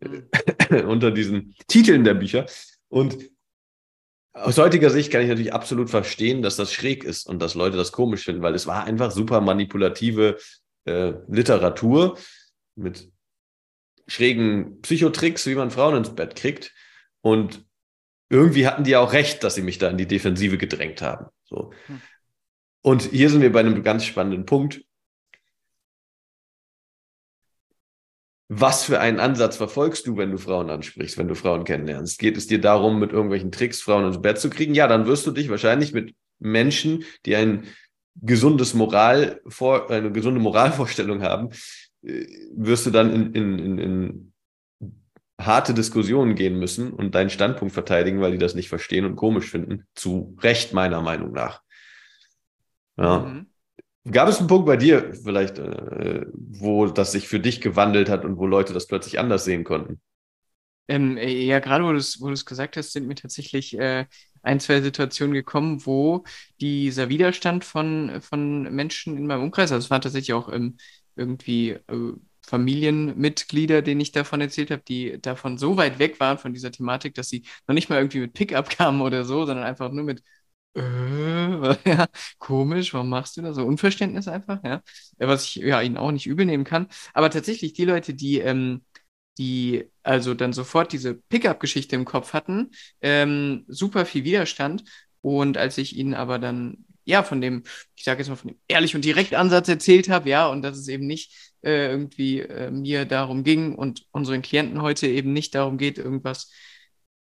äh, 0.00 0.82
unter 0.84 1.10
diesen 1.10 1.54
Titeln 1.68 2.04
der 2.04 2.14
Bücher. 2.14 2.46
Und 2.88 3.18
aus 4.32 4.56
heutiger 4.58 4.90
Sicht 4.90 5.12
kann 5.12 5.22
ich 5.22 5.28
natürlich 5.28 5.52
absolut 5.52 5.90
verstehen, 5.90 6.40
dass 6.40 6.56
das 6.56 6.72
schräg 6.72 7.04
ist 7.04 7.26
und 7.26 7.40
dass 7.42 7.54
Leute 7.54 7.76
das 7.76 7.92
komisch 7.92 8.24
finden, 8.24 8.42
weil 8.42 8.54
es 8.54 8.66
war 8.66 8.84
einfach 8.84 9.10
super 9.10 9.40
manipulative 9.40 10.38
äh, 10.86 11.12
Literatur 11.28 12.16
mit 12.76 13.10
schrägen 14.06 14.80
Psychotricks, 14.80 15.46
wie 15.46 15.54
man 15.54 15.70
Frauen 15.70 15.96
ins 15.96 16.14
Bett 16.14 16.34
kriegt. 16.34 16.72
Und 17.20 17.64
irgendwie 18.30 18.66
hatten 18.66 18.84
die 18.84 18.96
auch 18.96 19.12
recht, 19.12 19.44
dass 19.44 19.56
sie 19.56 19.62
mich 19.62 19.78
da 19.78 19.90
in 19.90 19.98
die 19.98 20.06
Defensive 20.06 20.56
gedrängt 20.56 21.02
haben. 21.02 21.26
So. 21.44 21.72
Und 22.82 23.02
hier 23.02 23.30
sind 23.30 23.42
wir 23.42 23.52
bei 23.52 23.60
einem 23.60 23.82
ganz 23.82 24.04
spannenden 24.04 24.46
Punkt. 24.46 24.82
Was 28.52 28.84
für 28.84 28.98
einen 28.98 29.20
Ansatz 29.20 29.56
verfolgst 29.56 30.06
du, 30.06 30.16
wenn 30.16 30.32
du 30.32 30.38
Frauen 30.38 30.70
ansprichst, 30.70 31.16
wenn 31.18 31.28
du 31.28 31.36
Frauen 31.36 31.64
kennenlernst? 31.64 32.18
Geht 32.18 32.36
es 32.36 32.48
dir 32.48 32.60
darum, 32.60 32.98
mit 32.98 33.12
irgendwelchen 33.12 33.52
Tricks 33.52 33.80
Frauen 33.80 34.06
ins 34.06 34.20
Bett 34.20 34.38
zu 34.38 34.50
kriegen? 34.50 34.74
Ja, 34.74 34.88
dann 34.88 35.06
wirst 35.06 35.24
du 35.26 35.30
dich 35.30 35.48
wahrscheinlich 35.48 35.92
mit 35.92 36.14
Menschen, 36.40 37.04
die 37.26 37.36
ein 37.36 37.64
gesundes 38.16 38.74
Moral 38.74 39.40
eine 39.88 40.10
gesunde 40.10 40.40
Moralvorstellung 40.40 41.22
haben, 41.22 41.50
wirst 42.02 42.86
du 42.86 42.90
dann 42.90 43.14
in, 43.14 43.32
in, 43.34 43.58
in, 43.58 43.78
in 43.78 44.32
harte 45.40 45.72
Diskussionen 45.72 46.34
gehen 46.34 46.58
müssen 46.58 46.92
und 46.92 47.14
deinen 47.14 47.30
Standpunkt 47.30 47.72
verteidigen, 47.72 48.20
weil 48.20 48.32
die 48.32 48.38
das 48.38 48.54
nicht 48.54 48.68
verstehen 48.68 49.04
und 49.04 49.16
komisch 49.16 49.48
finden. 49.50 49.84
Zu 49.94 50.36
Recht, 50.40 50.72
meiner 50.72 51.00
Meinung 51.00 51.32
nach. 51.32 51.62
Ja. 53.00 53.18
Mhm. 53.20 53.46
Gab 54.10 54.28
es 54.28 54.38
einen 54.38 54.48
Punkt 54.48 54.66
bei 54.66 54.76
dir 54.76 55.14
vielleicht, 55.14 55.58
äh, 55.58 56.26
wo 56.34 56.86
das 56.86 57.12
sich 57.12 57.28
für 57.28 57.40
dich 57.40 57.60
gewandelt 57.60 58.08
hat 58.08 58.24
und 58.24 58.38
wo 58.38 58.46
Leute 58.46 58.72
das 58.72 58.86
plötzlich 58.86 59.18
anders 59.18 59.44
sehen 59.44 59.64
konnten? 59.64 60.00
Ähm, 60.88 61.18
ja, 61.18 61.60
gerade 61.60 61.84
wo 61.84 61.92
du 61.92 61.98
es 61.98 62.20
wo 62.20 62.26
gesagt 62.26 62.76
hast, 62.76 62.92
sind 62.92 63.06
mir 63.06 63.14
tatsächlich 63.14 63.78
äh, 63.78 64.06
ein, 64.42 64.58
zwei 64.58 64.80
Situationen 64.80 65.34
gekommen, 65.34 65.84
wo 65.86 66.24
dieser 66.60 67.08
Widerstand 67.08 67.64
von, 67.64 68.20
von 68.22 68.62
Menschen 68.74 69.16
in 69.16 69.26
meinem 69.26 69.44
Umkreis, 69.44 69.70
also 69.70 69.84
es 69.84 69.90
war 69.90 70.00
tatsächlich 70.00 70.32
auch 70.32 70.48
im 70.48 70.76
irgendwie 71.14 71.70
äh, 71.70 72.12
Familienmitglieder, 72.46 73.82
denen 73.82 74.00
ich 74.00 74.12
davon 74.12 74.40
erzählt 74.40 74.70
habe, 74.70 74.82
die 74.82 75.20
davon 75.20 75.58
so 75.58 75.76
weit 75.76 75.98
weg 75.98 76.18
waren 76.18 76.38
von 76.38 76.52
dieser 76.52 76.72
Thematik, 76.72 77.14
dass 77.14 77.28
sie 77.28 77.44
noch 77.68 77.74
nicht 77.74 77.90
mal 77.90 77.98
irgendwie 77.98 78.20
mit 78.20 78.32
Pickup 78.32 78.70
kamen 78.70 79.02
oder 79.02 79.24
so, 79.24 79.46
sondern 79.46 79.64
einfach 79.64 79.92
nur 79.92 80.04
mit 80.04 80.22
äh, 80.74 80.80
ja, 81.88 82.06
komisch, 82.38 82.94
warum 82.94 83.08
machst 83.08 83.36
du 83.36 83.42
das? 83.42 83.56
So 83.56 83.64
Unverständnis 83.64 84.28
einfach, 84.28 84.62
ja. 84.64 84.82
Was 85.18 85.44
ich 85.44 85.56
ja 85.56 85.80
ihnen 85.80 85.96
auch 85.96 86.12
nicht 86.12 86.26
übel 86.26 86.46
nehmen 86.46 86.64
kann. 86.64 86.88
Aber 87.14 87.30
tatsächlich, 87.30 87.72
die 87.72 87.84
Leute, 87.84 88.14
die 88.14 88.38
ähm, 88.40 88.82
die 89.38 89.86
also 90.04 90.34
dann 90.34 90.52
sofort 90.52 90.92
diese 90.92 91.14
Pickup-Geschichte 91.14 91.96
im 91.96 92.04
Kopf 92.04 92.34
hatten, 92.34 92.72
ähm, 93.02 93.64
super 93.68 94.06
viel 94.06 94.24
Widerstand. 94.24 94.84
Und 95.22 95.58
als 95.58 95.78
ich 95.78 95.96
ihnen 95.96 96.14
aber 96.14 96.38
dann, 96.38 96.84
ja, 97.04 97.22
von 97.22 97.40
dem, 97.40 97.64
ich 97.96 98.04
sage 98.04 98.20
jetzt 98.20 98.28
mal, 98.28 98.36
von 98.36 98.50
dem 98.50 98.60
ehrlich 98.68 98.94
und 98.94 99.04
direkt 99.04 99.34
Ansatz 99.34 99.68
erzählt 99.68 100.10
habe, 100.10 100.30
ja, 100.30 100.48
und 100.48 100.62
dass 100.62 100.78
es 100.78 100.88
eben 100.88 101.06
nicht 101.06 101.32
äh, 101.62 101.90
irgendwie 101.90 102.40
äh, 102.40 102.70
mir 102.70 103.06
darum 103.06 103.44
ging 103.44 103.74
und 103.74 104.06
unseren 104.12 104.42
Klienten 104.42 104.82
heute 104.82 105.06
eben 105.08 105.32
nicht 105.32 105.54
darum 105.54 105.78
geht, 105.78 105.98
irgendwas 105.98 106.50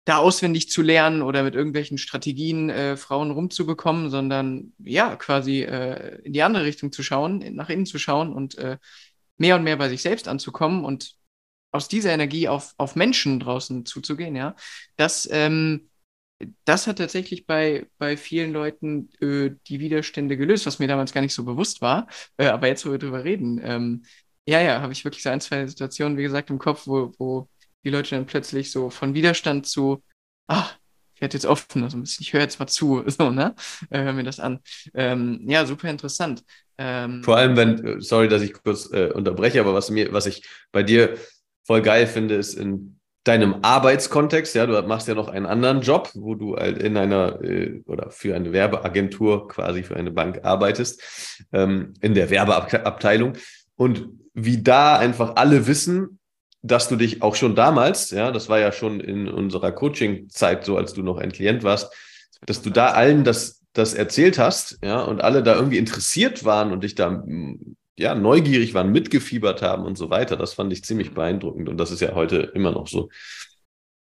da 0.05 0.19
auswendig 0.19 0.69
zu 0.69 0.83
lernen 0.83 1.23
oder 1.23 1.43
mit 1.43 1.55
irgendwelchen 1.55 1.99
Strategien 1.99 2.69
äh, 2.69 2.97
Frauen 2.97 3.31
rumzubekommen, 3.31 4.11
sondern 4.11 4.75
ja, 4.79 5.17
quasi 5.17 5.63
äh, 5.63 6.21
in 6.23 6.33
die 6.33 6.43
andere 6.43 6.65
Richtung 6.65 6.93
zu 6.93 7.03
schauen, 7.03 7.39
nach 7.55 7.71
innen 7.71 7.87
zu 7.87 7.99
schauen 7.99 8.33
und 8.33 8.59
äh, 8.59 8.79
mehr 9.39 9.57
und 9.57 9.65
mehr 9.65 9.77
bei 9.77 9.89
sich 9.89 10.03
selbst 10.03 10.29
anzukommen 10.29 10.85
und 10.85 11.17
aus 11.73 11.89
dieser 11.89 12.13
Energie 12.13 12.49
auf, 12.49 12.75
auf 12.77 12.95
Menschen 12.97 13.41
draußen 13.41 13.85
zuzugehen, 13.87 14.37
ja, 14.37 14.55
das, 14.97 15.29
ähm, 15.33 15.89
das 16.65 16.87
hat 16.87 16.99
tatsächlich 16.99 17.47
bei, 17.47 17.89
bei 17.99 18.17
vielen 18.17 18.53
Leuten 18.53 19.11
äh, 19.21 19.51
die 19.67 19.81
Widerstände 19.81 20.37
gelöst, 20.37 20.67
was 20.67 20.79
mir 20.79 20.89
damals 20.89 21.13
gar 21.13 21.21
nicht 21.21 21.35
so 21.35 21.45
bewusst 21.45 21.81
war. 21.81 22.07
Äh, 22.37 22.47
aber 22.47 22.69
jetzt, 22.69 22.85
wo 22.87 22.91
wir 22.93 22.99
drüber 22.99 23.25
reden, 23.25 23.61
ähm, 23.63 24.05
ja, 24.47 24.61
ja, 24.61 24.83
habe 24.83 24.93
ich 24.93 25.05
wirklich 25.05 25.23
so 25.23 25.31
ein, 25.31 25.41
zwei 25.41 25.67
Situationen, 25.67 26.19
wie 26.19 26.23
gesagt, 26.23 26.51
im 26.51 26.59
Kopf, 26.59 26.87
wo, 26.87 27.13
wo 27.19 27.49
die 27.85 27.91
Leute 27.91 28.15
dann 28.15 28.27
plötzlich 28.27 28.71
so 28.71 28.91
von 28.91 29.15
Widerstand 29.15 29.67
zu, 29.67 30.03
ach, 30.47 30.77
ich 31.15 31.21
werde 31.21 31.35
jetzt 31.35 31.47
offen, 31.47 31.85
also 31.85 31.99
ich 32.03 32.33
höre 32.33 32.41
jetzt 32.41 32.59
mal 32.59 32.67
zu, 32.67 33.05
so, 33.07 33.31
ne? 33.31 33.55
Äh, 33.91 34.03
hör 34.03 34.13
mir 34.13 34.25
das 34.25 34.41
an. 34.41 34.61
Ähm, 34.95 35.41
ja, 35.47 35.65
super 35.67 35.89
interessant. 35.89 36.43
Ähm, 36.77 37.23
Vor 37.23 37.37
allem, 37.37 37.57
wenn, 37.57 38.01
sorry, 38.01 38.29
dass 38.29 38.43
ich 38.43 38.53
kurz 38.53 38.91
äh, 38.93 39.11
unterbreche, 39.15 39.61
aber 39.61 39.75
was 39.75 39.91
mir, 39.91 40.13
was 40.13 40.27
ich 40.27 40.45
bei 40.73 40.83
dir 40.83 41.17
voll 41.65 41.83
geil 41.83 42.07
finde, 42.07 42.35
ist 42.35 42.55
in 42.55 42.99
deinem 43.23 43.57
Arbeitskontext, 43.63 44.55
ja, 44.55 44.67
du 44.67 44.81
machst 44.87 45.09
ja 45.09 45.15
noch 45.15 45.29
einen 45.29 45.47
anderen 45.47 45.81
Job, 45.81 46.11
wo 46.15 46.35
du 46.35 46.57
halt 46.57 46.79
in 46.79 46.97
einer 46.97 47.41
äh, 47.43 47.81
oder 47.87 48.11
für 48.11 48.35
eine 48.35 48.53
Werbeagentur 48.53 49.49
quasi 49.49 49.83
für 49.83 49.97
eine 49.97 50.11
Bank 50.11 50.45
arbeitest, 50.45 51.47
ähm, 51.53 51.95
in 52.01 52.15
der 52.15 52.29
Werbeabteilung 52.29 53.35
und 53.77 54.09
wie 54.35 54.63
da 54.63 54.99
einfach 54.99 55.37
alle 55.37 55.67
wissen, 55.67 56.19
dass 56.65 56.89
du 56.89 56.97
dich 56.97 57.21
auch 57.21 57.35
schon 57.35 57.55
damals, 57.55 58.11
ja, 58.11 58.33
das 58.33 58.49
war 58.49 58.59
ja 58.59 58.73
schon 58.73 58.99
in 58.99 59.29
unserer 59.29 59.71
Coaching-Zeit 59.71 60.65
so, 60.65 60.79
als 60.79 60.95
du 60.95 61.03
noch 61.03 61.19
ein 61.19 61.31
Klient 61.31 61.63
warst, 61.63 61.93
dass 62.47 62.63
du 62.63 62.71
da 62.71 62.93
allen 62.93 63.23
das, 63.23 63.63
das 63.75 63.93
erzählt 63.93 64.39
hast, 64.39 64.79
ja, 64.83 65.03
und 65.03 65.23
alle 65.23 65.43
da 65.43 65.55
irgendwie 65.57 65.77
interessiert 65.77 66.45
waren 66.47 66.73
und 66.73 66.83
dich 66.83 66.95
da, 66.95 67.23
ja, 67.99 68.15
neugierig 68.15 68.73
waren, 68.73 68.93
mitgefiebert 68.93 69.61
haben 69.61 69.85
und 69.85 69.99
so 69.99 70.09
weiter. 70.09 70.37
Das 70.37 70.55
fand 70.55 70.73
ich 70.73 70.83
ziemlich 70.85 71.13
beeindruckend 71.13 71.69
und 71.69 71.77
das 71.77 71.91
ist 71.91 72.01
ja 72.01 72.15
heute 72.15 72.39
immer 72.55 72.73
noch 72.73 72.89
so. 72.89 73.11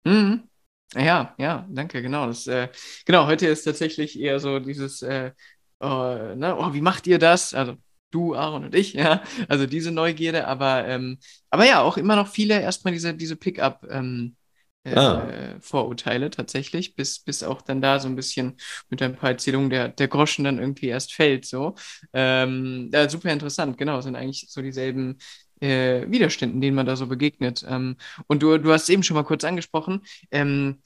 Mhm. 0.03 0.49
Ja, 0.95 1.35
ja, 1.37 1.67
danke, 1.69 2.01
genau. 2.01 2.25
Das, 2.25 2.47
äh, 2.47 2.69
genau, 3.05 3.27
heute 3.27 3.45
ist 3.45 3.63
tatsächlich 3.63 4.19
eher 4.19 4.39
so 4.39 4.57
dieses, 4.57 5.03
äh, 5.03 5.33
oh, 5.79 6.33
ne, 6.35 6.57
oh, 6.57 6.73
wie 6.73 6.81
macht 6.81 7.05
ihr 7.05 7.19
das? 7.19 7.53
Also 7.53 7.77
du, 8.11 8.35
Aaron 8.35 8.65
und 8.65 8.75
ich, 8.75 8.93
ja, 8.95 9.23
also 9.47 9.65
diese 9.65 9.91
Neugierde, 9.91 10.47
aber, 10.47 10.87
ähm, 10.87 11.17
aber 11.49 11.65
ja, 11.65 11.81
auch 11.81 11.97
immer 11.97 12.15
noch 12.15 12.27
viele 12.27 12.59
erstmal 12.61 12.93
diese, 12.93 13.13
diese 13.13 13.35
Pickup, 13.35 13.85
ähm, 13.89 14.35
äh, 14.83 14.95
ah. 14.95 15.27
Vorurteile 15.61 16.29
tatsächlich, 16.29 16.95
bis, 16.95 17.19
bis 17.19 17.43
auch 17.43 17.61
dann 17.61 17.81
da 17.81 17.99
so 17.99 18.07
ein 18.07 18.15
bisschen 18.15 18.57
mit 18.89 19.01
ein 19.01 19.15
paar 19.15 19.31
Erzählungen 19.31 19.69
der, 19.69 19.89
der 19.89 20.07
Groschen 20.07 20.45
dann 20.45 20.57
irgendwie 20.59 20.87
erst 20.87 21.13
fällt, 21.13 21.45
so. 21.45 21.75
Ähm, 22.13 22.89
ja, 22.93 23.09
super 23.09 23.31
interessant, 23.31 23.77
genau, 23.77 24.01
sind 24.01 24.15
eigentlich 24.15 24.45
so 24.49 24.61
dieselben 24.61 25.17
äh, 25.61 26.09
Widerständen, 26.09 26.61
denen 26.61 26.75
man 26.75 26.85
da 26.85 26.95
so 26.95 27.07
begegnet. 27.07 27.65
Ähm, 27.67 27.97
und 28.27 28.41
du, 28.41 28.57
du 28.57 28.71
hast 28.71 28.83
es 28.83 28.89
eben 28.89 29.03
schon 29.03 29.15
mal 29.15 29.23
kurz 29.23 29.43
angesprochen, 29.43 30.01
ähm, 30.31 30.81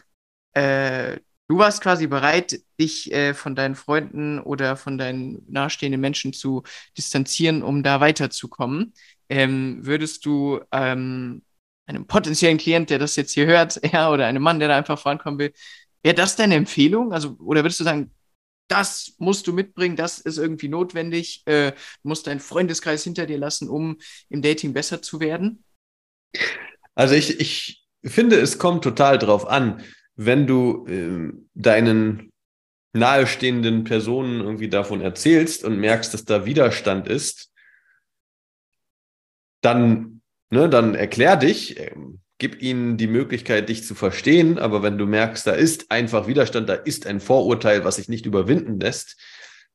äh, 0.54 1.18
Du 1.54 1.60
warst 1.60 1.82
quasi 1.82 2.08
bereit, 2.08 2.62
dich 2.80 3.14
äh, 3.14 3.36
von 3.36 3.54
deinen 3.56 3.76
Freunden 3.76 4.40
oder 4.40 4.76
von 4.76 4.98
deinen 4.98 5.46
nahestehenden 5.48 6.02
Menschen 6.02 6.34
zu 6.34 6.64
distanzieren, 6.98 7.62
um 7.62 7.84
da 7.84 8.00
weiterzukommen. 8.00 8.96
Ähm, 9.30 9.78
würdest 9.86 10.26
du 10.26 10.62
ähm, 10.72 11.44
einem 11.86 12.08
potenziellen 12.08 12.58
Klient, 12.58 12.90
der 12.90 12.98
das 12.98 13.16
jetzt 13.18 13.34
hier 13.34 13.46
hört, 13.46 13.80
ja, 13.94 14.10
oder 14.10 14.26
einem 14.26 14.42
Mann, 14.42 14.58
der 14.58 14.68
da 14.68 14.76
einfach 14.76 14.98
vorankommen 14.98 15.38
will, 15.38 15.54
wäre 16.02 16.16
das 16.16 16.36
deine 16.36 16.56
Empfehlung? 16.56 17.14
Also, 17.14 17.36
oder 17.38 17.64
würdest 17.64 17.82
du 17.82 17.84
sagen, 17.84 18.10
das 18.68 19.14
musst 19.20 19.46
du 19.46 19.54
mitbringen, 19.54 19.96
das 19.96 20.18
ist 20.18 20.40
irgendwie 20.40 20.70
notwendig, 20.70 21.44
äh, 21.46 21.74
du 21.74 22.08
musst 22.10 22.26
deinen 22.26 22.40
Freundeskreis 22.40 23.04
hinter 23.04 23.28
dir 23.28 23.38
lassen, 23.38 23.70
um 23.70 24.00
im 24.28 24.42
Dating 24.42 24.74
besser 24.74 25.04
zu 25.04 25.20
werden? 25.20 25.64
Also 26.96 27.14
ich, 27.14 27.40
ich 27.40 27.86
finde, 28.04 28.40
es 28.40 28.58
kommt 28.58 28.84
total 28.84 29.20
drauf 29.20 29.48
an 29.48 29.84
wenn 30.16 30.48
du 30.48 30.86
äh, 30.88 31.34
deinen 31.54 32.32
nahestehenden 32.94 33.84
Personen 33.84 34.42
irgendwie 34.42 34.70
davon 34.70 35.02
erzählst 35.02 35.64
und 35.64 35.80
merkst, 35.80 36.14
dass 36.14 36.26
da 36.26 36.46
Widerstand 36.46 37.08
ist, 37.08 37.52
dann, 39.62 40.22
ne, 40.52 40.70
dann 40.70 40.94
erklär 40.94 41.36
dich, 41.38 41.80
äh, 41.80 41.96
gib 42.38 42.62
ihnen 42.62 42.98
die 42.98 43.08
Möglichkeit, 43.08 43.70
dich 43.70 43.86
zu 43.86 43.96
verstehen. 43.96 44.60
Aber 44.60 44.84
wenn 44.84 44.98
du 44.98 45.06
merkst, 45.06 45.48
da 45.48 45.54
ist 45.54 45.90
einfach 45.92 46.28
Widerstand, 46.28 46.70
da 46.70 46.74
ist 46.74 47.08
ein 47.08 47.20
Vorurteil, 47.20 47.84
was 47.84 47.96
sich 47.96 48.10
nicht 48.10 48.26
überwinden 48.26 48.80
lässt, 48.80 49.20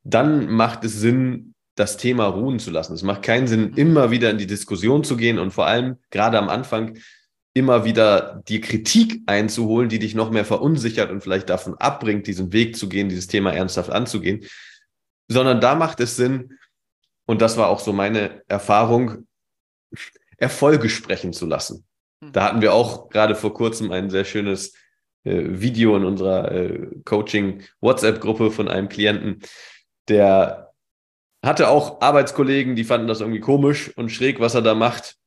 dann 0.04 0.50
macht 0.50 0.84
es 0.84 0.94
Sinn, 0.94 1.54
das 1.74 1.96
Thema 1.96 2.26
ruhen 2.26 2.58
zu 2.58 2.70
lassen. 2.70 2.94
Es 2.94 3.02
macht 3.02 3.22
keinen 3.22 3.46
Sinn, 3.46 3.72
immer 3.74 4.10
wieder 4.10 4.30
in 4.30 4.38
die 4.38 4.46
Diskussion 4.46 5.04
zu 5.04 5.16
gehen 5.16 5.38
und 5.38 5.52
vor 5.52 5.66
allem 5.66 5.96
gerade 6.10 6.38
am 6.38 6.48
Anfang 6.48 6.98
immer 7.58 7.84
wieder 7.84 8.42
die 8.48 8.60
Kritik 8.60 9.20
einzuholen, 9.26 9.88
die 9.88 9.98
dich 9.98 10.14
noch 10.14 10.30
mehr 10.30 10.44
verunsichert 10.44 11.10
und 11.10 11.22
vielleicht 11.22 11.48
davon 11.48 11.74
abbringt, 11.74 12.26
diesen 12.26 12.52
Weg 12.52 12.76
zu 12.76 12.88
gehen, 12.88 13.08
dieses 13.08 13.26
Thema 13.26 13.52
ernsthaft 13.52 13.90
anzugehen, 13.90 14.44
sondern 15.28 15.60
da 15.60 15.74
macht 15.74 16.00
es 16.00 16.16
Sinn, 16.16 16.58
und 17.26 17.42
das 17.42 17.58
war 17.58 17.68
auch 17.68 17.80
so 17.80 17.92
meine 17.92 18.42
Erfahrung, 18.48 19.26
Erfolge 20.38 20.88
sprechen 20.88 21.34
zu 21.34 21.44
lassen. 21.44 21.84
Hm. 22.24 22.32
Da 22.32 22.44
hatten 22.44 22.62
wir 22.62 22.72
auch 22.72 23.10
gerade 23.10 23.34
vor 23.34 23.52
kurzem 23.52 23.92
ein 23.92 24.08
sehr 24.08 24.24
schönes 24.24 24.72
äh, 25.24 25.42
Video 25.60 25.94
in 25.96 26.04
unserer 26.04 26.50
äh, 26.50 26.88
Coaching-WhatsApp-Gruppe 27.04 28.50
von 28.50 28.68
einem 28.68 28.88
Klienten, 28.88 29.42
der 30.08 30.72
hatte 31.44 31.68
auch 31.68 32.00
Arbeitskollegen, 32.00 32.76
die 32.76 32.84
fanden 32.84 33.08
das 33.08 33.20
irgendwie 33.20 33.40
komisch 33.40 33.96
und 33.96 34.10
schräg, 34.10 34.40
was 34.40 34.54
er 34.54 34.62
da 34.62 34.74
macht. 34.74 35.17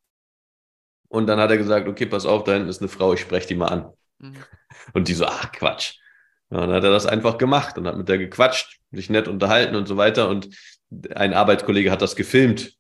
Und 1.12 1.28
dann 1.28 1.40
hat 1.42 1.52
er 1.52 1.58
gesagt, 1.58 1.90
okay, 1.90 2.06
pass 2.06 2.26
auf, 2.26 2.46
da 2.46 2.54
hinten 2.54 2.70
ist 2.70 2.80
eine 2.80 2.88
Frau, 2.88 3.14
ich 3.14 3.20
spreche 3.20 3.50
die 3.50 3.56
mal 3.56 3.68
an. 3.68 3.92
Mhm. 4.20 4.38
Und 4.94 5.10
die 5.10 5.14
so, 5.14 5.26
ach 5.26 5.52
Quatsch. 5.52 5.96
Ja, 6.50 6.62
dann 6.62 6.72
hat 6.72 6.86
er 6.86 6.92
das 6.92 7.06
einfach 7.06 7.38
gemacht 7.38 7.78
und 7.78 7.86
hat 7.86 7.98
mit 7.98 8.08
der 8.08 8.18
gequatscht, 8.18 8.80
sich 8.94 9.10
nett 9.10 9.28
unterhalten 9.28 9.76
und 9.76 9.90
so 9.90 9.98
weiter. 9.98 10.30
Und 10.30 10.56
ein 11.14 11.34
Arbeitskollege 11.34 11.92
hat 11.92 12.02
das 12.02 12.16
gefilmt. 12.16 12.78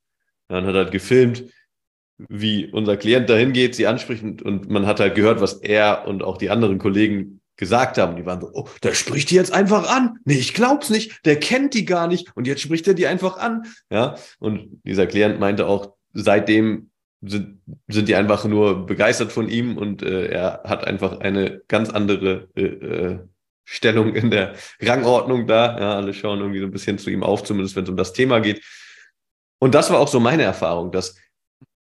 Dann 0.47 0.65
hat 0.65 0.75
er 0.75 0.83
halt 0.83 0.91
gefilmt, 0.93 1.43
wie 2.17 2.67
unser 2.71 2.95
Klient 2.95 3.29
dahin 3.29 3.51
geht, 3.51 3.75
sie 3.75 3.87
anspricht 3.87 4.23
und 4.23 4.69
man 4.69 4.85
hat 4.85 5.01
halt 5.01 5.15
gehört, 5.15 5.41
was 5.41 5.55
er 5.55 6.07
und 6.07 6.23
auch 6.23 6.37
die 6.37 6.51
anderen 6.51 6.79
Kollegen 6.79 7.41
gesagt 7.57 7.97
haben. 7.97 8.15
Die 8.15 8.25
waren 8.25 8.39
so, 8.39 8.49
oh, 8.53 8.69
der 8.81 8.93
spricht 8.93 9.29
die 9.29 9.35
jetzt 9.35 9.51
einfach 9.51 9.89
an. 9.93 10.19
Nee, 10.23 10.35
ich 10.35 10.53
glaub's 10.53 10.89
nicht. 10.89 11.25
Der 11.25 11.37
kennt 11.37 11.73
die 11.73 11.83
gar 11.83 12.07
nicht. 12.07 12.31
Und 12.35 12.47
jetzt 12.47 12.61
spricht 12.61 12.87
er 12.87 12.93
die 12.93 13.07
einfach 13.07 13.37
an. 13.37 13.65
Ja. 13.89 14.15
Und 14.39 14.81
dieser 14.85 15.05
Klient 15.05 15.39
meinte 15.41 15.67
auch, 15.67 15.95
seitdem 16.13 16.90
sind, 17.21 17.61
sind 17.87 18.07
die 18.07 18.15
einfach 18.15 18.45
nur 18.45 18.85
begeistert 18.85 19.31
von 19.31 19.47
ihm 19.47 19.77
und 19.77 20.01
äh, 20.01 20.27
er 20.27 20.61
hat 20.65 20.85
einfach 20.85 21.19
eine 21.19 21.61
ganz 21.67 21.89
andere 21.89 22.49
äh, 22.55 22.61
äh, 22.61 23.19
Stellung 23.63 24.15
in 24.15 24.31
der 24.31 24.55
Rangordnung 24.81 25.47
da. 25.47 25.79
Ja, 25.79 25.95
alle 25.95 26.13
schauen 26.13 26.39
irgendwie 26.39 26.59
so 26.59 26.65
ein 26.65 26.71
bisschen 26.71 26.97
zu 26.97 27.09
ihm 27.09 27.23
auf, 27.23 27.43
zumindest 27.43 27.75
wenn 27.75 27.83
es 27.83 27.89
um 27.89 27.97
das 27.97 28.13
Thema 28.13 28.39
geht. 28.39 28.63
Und 29.59 29.75
das 29.75 29.91
war 29.91 29.99
auch 29.99 30.07
so 30.07 30.19
meine 30.19 30.43
Erfahrung, 30.43 30.91
dass 30.91 31.15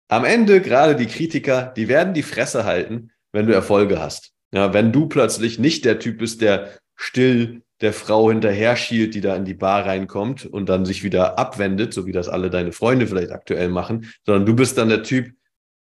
am 0.07 0.25
Ende 0.25 0.59
gerade 0.59 0.95
die 0.95 1.05
Kritiker, 1.05 1.71
die 1.75 1.87
werden 1.87 2.15
die 2.15 2.23
Fresse 2.23 2.65
halten, 2.65 3.11
wenn 3.31 3.45
du 3.45 3.53
Erfolge 3.53 3.99
hast. 3.99 4.33
Ja, 4.51 4.73
wenn 4.73 4.91
du 4.91 5.07
plötzlich 5.07 5.59
nicht 5.59 5.85
der 5.85 5.99
Typ 5.99 6.17
bist, 6.17 6.41
der 6.41 6.79
still 6.95 7.61
der 7.81 7.93
Frau 7.93 8.29
hinterher 8.29 8.75
schielt, 8.75 9.15
die 9.15 9.21
da 9.21 9.35
in 9.35 9.45
die 9.45 9.53
Bar 9.53 9.85
reinkommt 9.85 10.45
und 10.45 10.67
dann 10.67 10.85
sich 10.85 11.03
wieder 11.03 11.39
abwendet, 11.39 11.93
so 11.93 12.05
wie 12.05 12.11
das 12.11 12.27
alle 12.27 12.49
deine 12.49 12.71
Freunde 12.71 13.07
vielleicht 13.07 13.31
aktuell 13.31 13.69
machen, 13.69 14.11
sondern 14.25 14.45
du 14.45 14.55
bist 14.55 14.77
dann 14.77 14.89
der 14.89 15.03
Typ, 15.03 15.31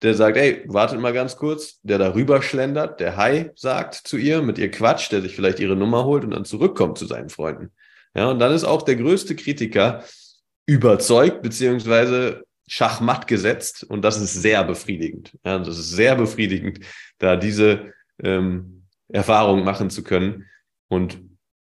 der 0.04 0.14
sagt, 0.14 0.38
ey, 0.38 0.64
wartet 0.68 1.00
mal 1.00 1.14
ganz 1.14 1.38
kurz, 1.38 1.80
der 1.82 1.98
da 1.98 2.14
rüber 2.14 2.44
schlendert, 2.44 3.00
der 3.00 3.18
Hi 3.18 3.50
sagt 3.56 3.96
zu 3.96 4.18
ihr, 4.18 4.44
mit 4.44 4.60
ihr 4.60 4.70
quatscht, 4.70 5.12
der 5.12 5.22
sich 5.22 5.36
vielleicht 5.36 5.60
ihre 5.60 5.76
Nummer 5.76 6.06
holt 6.06 6.24
und 6.24 6.32
dann 6.32 6.46
zurückkommt 6.46 7.00
zu 7.00 7.08
seinen 7.08 7.30
Freunden. 7.30 7.72
Ja, 8.14 8.30
und 8.30 8.40
dann 8.40 8.52
ist 8.52 8.64
auch 8.64 8.84
der 8.84 8.96
größte 8.96 9.36
Kritiker 9.36 10.04
überzeugt, 10.68 11.42
beziehungsweise 11.42 12.44
Schachmatt 12.68 13.26
gesetzt 13.28 13.84
und 13.84 14.04
das 14.04 14.22
ist 14.22 14.34
sehr 14.34 14.64
befriedigend. 14.64 15.34
Ja, 15.44 15.58
das 15.58 15.80
ist 15.80 15.92
sehr 15.92 16.16
befriedigend, 16.16 16.82
da 17.18 17.36
diese 17.36 17.94
ähm, 18.22 18.84
Erfahrung 19.08 19.64
machen 19.64 19.90
zu 19.90 20.04
können 20.04 20.46
und 20.90 21.20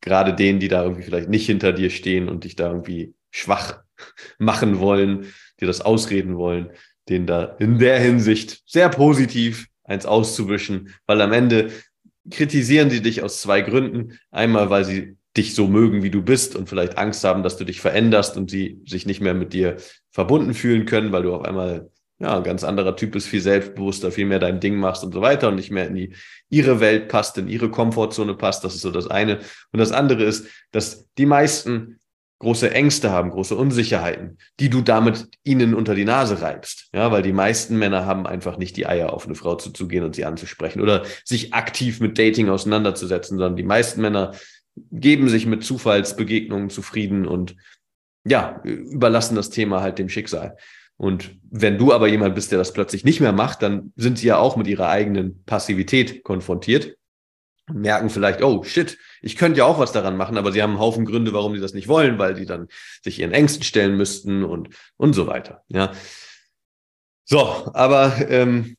gerade 0.02 0.34
denen, 0.34 0.60
die 0.60 0.68
da 0.68 0.84
irgendwie 0.84 1.04
vielleicht 1.04 1.30
nicht 1.30 1.46
hinter 1.46 1.74
dir 1.74 1.90
stehen 1.90 2.30
und 2.30 2.44
dich 2.44 2.56
da 2.56 2.68
irgendwie 2.68 3.14
schwach 3.32 3.82
machen 4.38 4.80
wollen, 4.80 5.34
dir 5.60 5.68
das 5.68 5.82
ausreden 5.82 6.38
wollen, 6.38 6.72
den 7.10 7.26
da 7.26 7.56
in 7.60 7.80
der 7.80 8.00
Hinsicht 8.00 8.62
sehr 8.66 8.90
positiv 8.90 9.68
eins 9.84 10.06
auszuwischen, 10.06 10.94
weil 11.08 11.22
am 11.22 11.34
Ende 11.34 11.72
kritisieren 12.30 12.90
sie 12.90 13.02
dich 13.02 13.24
aus 13.24 13.42
zwei 13.42 13.62
Gründen. 13.62 14.20
Einmal, 14.30 14.70
weil 14.70 14.86
sie 14.86 15.18
dich 15.36 15.56
so 15.56 15.68
mögen, 15.68 16.04
wie 16.04 16.10
du 16.10 16.22
bist 16.22 16.56
und 16.56 16.70
vielleicht 16.70 16.98
Angst 16.98 17.24
haben, 17.24 17.44
dass 17.44 17.58
du 17.58 17.64
dich 17.64 17.82
veränderst 17.82 18.38
und 18.38 18.50
sie 18.50 18.82
sich 18.86 19.06
nicht 19.06 19.22
mehr 19.22 19.34
mit 19.34 19.54
dir 19.54 19.78
verbunden 20.12 20.54
fühlen 20.54 20.86
können, 20.86 21.12
weil 21.12 21.24
du 21.24 21.34
auf 21.34 21.46
einmal 21.46 21.90
ja, 22.20 22.38
ein 22.38 22.44
ganz 22.44 22.64
anderer 22.64 22.96
Typ 22.96 23.12
bist, 23.12 23.28
viel 23.28 23.42
selbstbewusster, 23.42 24.12
viel 24.12 24.26
mehr 24.26 24.40
dein 24.40 24.60
Ding 24.60 24.76
machst 24.76 25.04
und 25.04 25.14
so 25.14 25.22
weiter 25.22 25.48
und 25.48 25.56
nicht 25.56 25.72
mehr 25.72 25.88
in 25.88 25.96
die, 25.96 26.14
ihre 26.50 26.82
Welt 26.82 27.08
passt, 27.08 27.38
in 27.38 27.48
ihre 27.48 27.72
Komfortzone 27.72 28.34
passt. 28.34 28.64
Das 28.64 28.76
ist 28.76 28.82
so 28.82 28.92
das 28.92 29.08
eine. 29.08 29.40
Und 29.72 29.80
das 29.80 29.94
andere 29.94 30.24
ist, 30.24 30.48
dass 30.72 31.08
die 31.18 31.26
meisten 31.26 32.00
große 32.40 32.72
Ängste 32.72 33.12
haben, 33.12 33.32
große 33.32 33.56
Unsicherheiten, 33.56 34.38
die 34.60 34.70
du 34.70 34.82
damit 34.82 35.30
ihnen 35.44 35.74
unter 35.74 35.96
die 35.96 36.06
Nase 36.06 36.42
reibst. 36.42 36.90
Ja, 36.94 37.12
weil 37.12 37.22
die 37.22 37.34
meisten 37.34 37.78
Männer 37.78 38.06
haben 38.06 38.26
einfach 38.26 38.58
nicht 38.58 38.78
die 38.78 38.88
Eier, 38.88 39.14
auf 39.14 39.26
eine 39.26 39.36
Frau 39.36 39.56
zuzugehen 39.56 40.04
und 40.04 40.16
sie 40.16 40.26
anzusprechen 40.26 40.82
oder 40.82 41.04
sich 41.24 41.54
aktiv 41.54 42.00
mit 42.00 42.18
Dating 42.18 42.50
auseinanderzusetzen, 42.50 43.38
sondern 43.38 43.58
die 43.58 43.64
meisten 43.64 44.02
Männer 44.02 44.34
geben 44.92 45.28
sich 45.28 45.46
mit 45.46 45.64
Zufallsbegegnungen 45.64 46.70
zufrieden 46.70 47.28
und 47.28 47.56
ja, 48.26 48.62
überlassen 48.64 49.36
das 49.36 49.50
Thema 49.50 49.82
halt 49.82 50.00
dem 50.00 50.10
Schicksal. 50.10 50.56
Und 51.00 51.40
wenn 51.50 51.78
du 51.78 51.94
aber 51.94 52.10
jemand 52.10 52.36
bist, 52.36 52.52
der 52.52 52.58
das 52.58 52.74
plötzlich 52.74 53.06
nicht 53.06 53.22
mehr 53.22 53.32
macht, 53.32 53.62
dann 53.62 53.94
sind 53.96 54.20
sie 54.20 54.28
ja 54.28 54.38
auch 54.38 54.58
mit 54.58 54.68
ihrer 54.68 54.90
eigenen 54.90 55.46
Passivität 55.46 56.26
konfrontiert 56.26 56.98
und 57.70 57.80
merken 57.80 58.10
vielleicht, 58.10 58.44
oh 58.44 58.66
shit, 58.66 58.98
ich 59.22 59.38
könnte 59.38 59.60
ja 59.60 59.66
auch 59.66 59.80
was 59.80 59.94
daran 59.94 60.18
machen, 60.18 60.38
aber 60.38 60.52
sie 60.52 60.62
haben 60.62 60.72
einen 60.72 60.82
Haufen 60.82 61.06
Gründe, 61.06 61.32
warum 61.32 61.56
sie 61.56 61.62
das 61.62 61.74
nicht 61.74 61.88
wollen, 61.88 62.20
weil 62.20 62.36
sie 62.36 62.46
dann 62.46 62.68
sich 63.02 63.18
ihren 63.18 63.32
Ängsten 63.32 63.64
stellen 63.64 63.96
müssten 63.96 64.44
und, 64.44 64.76
und 64.98 65.14
so 65.14 65.26
weiter. 65.26 65.64
Ja. 65.70 65.94
So, 67.24 67.40
aber 67.74 68.18
ähm, 68.28 68.76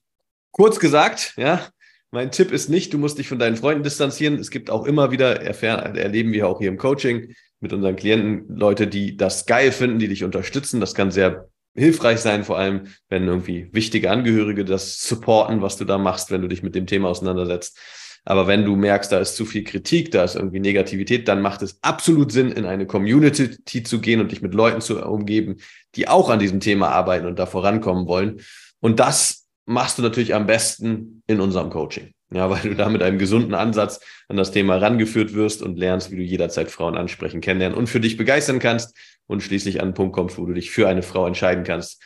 kurz 0.51 0.79
gesagt, 0.79 1.33
ja, 1.39 1.69
mein 2.11 2.31
Tipp 2.31 2.53
ist 2.53 2.69
nicht, 2.69 2.93
du 2.93 2.99
musst 2.99 3.17
dich 3.17 3.29
von 3.29 3.39
deinen 3.39 3.57
Freunden 3.57 3.83
distanzieren. 3.83 4.35
Es 4.35 4.51
gibt 4.51 4.69
auch 4.69 4.85
immer 4.85 5.11
wieder, 5.11 5.41
erleben 5.41 6.33
wir 6.33 6.49
auch 6.49 6.59
hier 6.59 6.69
im 6.69 6.77
Coaching 6.77 7.35
mit 7.61 7.73
unseren 7.73 7.97
Klienten, 7.97 8.45
Leute, 8.55 8.87
die 8.89 9.17
das 9.17 9.47
geil 9.47 9.73
finden, 9.73 9.99
die 9.99 10.09
dich 10.09 10.23
unterstützen. 10.23 10.81
Das 10.81 10.95
kann 10.95 11.11
sehr 11.11 11.49
hilfreich 11.75 12.21
sein, 12.21 12.45
vor 12.45 12.59
allem 12.59 12.89
wenn 13.09 13.27
irgendwie 13.27 13.69
wichtige 13.73 14.11
Angehörige 14.11 14.65
das 14.65 15.03
supporten, 15.03 15.63
was 15.63 15.77
du 15.77 15.85
da 15.85 15.99
machst, 15.99 16.31
wenn 16.31 16.43
du 16.43 16.49
dich 16.49 16.63
mit 16.63 16.75
dem 16.75 16.87
Thema 16.87 17.09
auseinandersetzt. 17.09 17.79
Aber 18.25 18.47
wenn 18.47 18.65
du 18.65 18.77
merkst, 18.77 19.11
da 19.11 19.19
ist 19.19 19.37
zu 19.37 19.47
viel 19.47 19.65
Kritik, 19.65 20.11
da 20.11 20.25
ist 20.25 20.37
irgendwie 20.37 20.61
Negativität, 20.61 21.27
dann 21.27 21.41
macht 21.41 21.63
es 21.63 21.79
absolut 21.83 22.33
Sinn, 22.33 22.53
in 22.53 22.67
eine 22.67 22.87
Community 22.87 23.83
zu 23.83 24.01
gehen 24.01 24.21
und 24.21 24.31
dich 24.31 24.43
mit 24.43 24.53
Leuten 24.53 24.81
zu 24.81 25.03
umgeben, 25.03 25.57
die 25.95 26.07
auch 26.07 26.29
an 26.29 26.39
diesem 26.39 26.61
Thema 26.61 26.91
arbeiten 26.91 27.27
und 27.27 27.39
da 27.39 27.47
vorankommen 27.47 28.07
wollen. 28.07 28.43
Und 28.81 29.01
das 29.01 29.47
machst 29.65 29.99
du 29.99 30.03
natürlich 30.03 30.35
am 30.35 30.47
besten 30.47 31.23
in 31.27 31.41
unserem 31.41 31.71
Coaching. 31.71 32.13
Ja, 32.33 32.49
weil 32.49 32.63
du 32.63 32.77
da 32.77 32.89
mit 32.89 33.03
einem 33.03 33.19
gesunden 33.19 33.55
Ansatz 33.55 34.01
an 34.29 34.37
das 34.37 34.53
Thema 34.53 34.77
rangeführt 34.77 35.35
wirst 35.35 35.63
und 35.63 35.77
lernst, 35.77 36.13
wie 36.13 36.17
du 36.17 36.23
jederzeit 36.23 36.71
Frauen 36.71 36.97
ansprechen, 36.97 37.41
kennenlernen 37.41 37.77
und 37.77 37.89
für 37.89 37.99
dich 37.99 38.17
begeistern 38.17 38.61
kannst 38.61 38.97
und 39.31 39.43
schließlich 39.43 39.81
an 39.81 39.87
einen 39.87 39.95
Punkt 39.95 40.15
kommst, 40.15 40.37
wo 40.37 40.45
du 40.45 40.53
dich 40.53 40.71
für 40.71 40.87
eine 40.89 41.01
Frau 41.03 41.27
entscheiden 41.27 41.65
kannst, 41.65 42.03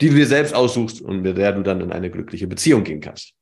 die 0.00 0.08
du 0.08 0.16
dir 0.16 0.26
selbst 0.26 0.54
aussuchst 0.54 1.00
und 1.02 1.22
mit 1.22 1.36
der 1.36 1.52
du 1.52 1.62
dann 1.62 1.80
in 1.80 1.92
eine 1.92 2.10
glückliche 2.10 2.48
Beziehung 2.48 2.82
gehen 2.82 3.00
kannst. 3.00 3.34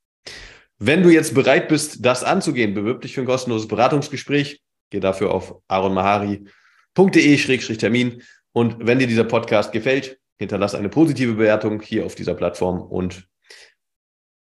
Wenn 0.79 1.03
du 1.03 1.09
jetzt 1.11 1.35
bereit 1.35 1.69
bist, 1.69 2.05
das 2.05 2.23
anzugehen, 2.25 2.75
bewirb 2.75 3.01
dich 3.03 3.15
für 3.15 3.21
ein 3.21 3.27
kostenloses 3.27 3.69
Beratungsgespräch. 3.69 4.61
Geh 4.91 5.01
dafür 5.01 5.33
auf 5.33 5.55
aronmahari.de-termin. 5.69 8.23
Und 8.53 8.85
wenn 8.85 8.99
dir 8.99 9.07
dieser 9.07 9.23
Podcast 9.25 9.71
gefällt, 9.73 10.19
hinterlass 10.39 10.75
eine 10.75 10.89
positive 10.89 11.35
Bewertung 11.35 11.81
hier 11.81 12.05
auf 12.07 12.17
dieser 12.17 12.35
Plattform. 12.35 12.81
Und 12.81 13.29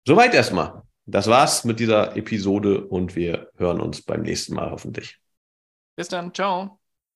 soweit 0.06 0.34
erstmal. 0.34 0.82
Das 1.08 1.28
war's 1.28 1.64
mit 1.64 1.80
dieser 1.80 2.18
Episode 2.18 2.84
und 2.84 3.16
wir 3.16 3.52
hören 3.58 3.80
uns 3.80 4.02
beim 4.02 4.24
nächsten 4.24 4.56
Mal 4.56 4.72
hoffentlich. 4.72 5.20
Bis 5.96 6.08
dann. 6.08 6.34
Ciao. 6.34 6.80